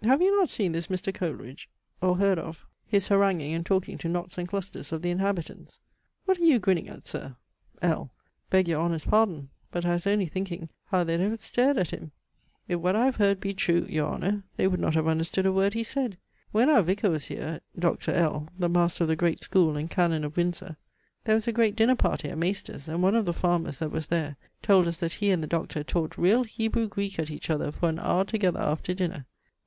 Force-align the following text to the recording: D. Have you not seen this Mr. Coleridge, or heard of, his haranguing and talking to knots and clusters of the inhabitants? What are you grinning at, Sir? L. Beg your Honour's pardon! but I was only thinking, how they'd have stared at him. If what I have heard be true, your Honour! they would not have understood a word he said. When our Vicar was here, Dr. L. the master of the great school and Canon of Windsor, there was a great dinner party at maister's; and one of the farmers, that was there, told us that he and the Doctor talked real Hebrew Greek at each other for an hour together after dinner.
D. 0.00 0.08
Have 0.08 0.22
you 0.22 0.34
not 0.38 0.48
seen 0.48 0.70
this 0.72 0.86
Mr. 0.86 1.12
Coleridge, 1.12 1.68
or 2.00 2.16
heard 2.18 2.38
of, 2.38 2.64
his 2.86 3.08
haranguing 3.08 3.52
and 3.52 3.66
talking 3.66 3.98
to 3.98 4.08
knots 4.08 4.38
and 4.38 4.46
clusters 4.48 4.90
of 4.92 5.02
the 5.02 5.10
inhabitants? 5.10 5.80
What 6.24 6.38
are 6.38 6.44
you 6.44 6.58
grinning 6.60 6.88
at, 6.88 7.06
Sir? 7.08 7.34
L. 7.82 8.10
Beg 8.48 8.68
your 8.68 8.80
Honour's 8.80 9.04
pardon! 9.04 9.50
but 9.72 9.84
I 9.84 9.94
was 9.94 10.06
only 10.06 10.26
thinking, 10.26 10.68
how 10.86 11.02
they'd 11.04 11.18
have 11.20 11.40
stared 11.42 11.76
at 11.78 11.90
him. 11.90 12.12
If 12.68 12.78
what 12.80 12.94
I 12.96 13.04
have 13.06 13.16
heard 13.16 13.40
be 13.40 13.52
true, 13.52 13.86
your 13.90 14.08
Honour! 14.12 14.44
they 14.56 14.68
would 14.68 14.78
not 14.80 14.94
have 14.94 15.08
understood 15.08 15.44
a 15.46 15.52
word 15.52 15.74
he 15.74 15.82
said. 15.84 16.16
When 16.52 16.70
our 16.70 16.80
Vicar 16.80 17.10
was 17.10 17.26
here, 17.26 17.60
Dr. 17.76 18.12
L. 18.12 18.48
the 18.56 18.68
master 18.70 19.02
of 19.04 19.08
the 19.08 19.16
great 19.16 19.40
school 19.40 19.76
and 19.76 19.90
Canon 19.90 20.22
of 20.24 20.36
Windsor, 20.36 20.76
there 21.24 21.34
was 21.34 21.48
a 21.48 21.52
great 21.52 21.74
dinner 21.74 21.96
party 21.96 22.28
at 22.30 22.38
maister's; 22.38 22.86
and 22.88 23.02
one 23.02 23.16
of 23.16 23.26
the 23.26 23.32
farmers, 23.34 23.80
that 23.80 23.90
was 23.90 24.06
there, 24.06 24.36
told 24.62 24.86
us 24.86 25.00
that 25.00 25.14
he 25.14 25.32
and 25.32 25.42
the 25.42 25.46
Doctor 25.48 25.82
talked 25.82 26.16
real 26.16 26.44
Hebrew 26.44 26.86
Greek 26.88 27.18
at 27.18 27.30
each 27.32 27.50
other 27.50 27.72
for 27.72 27.88
an 27.88 27.98
hour 27.98 28.24
together 28.24 28.60
after 28.60 28.94
dinner. 28.94 29.26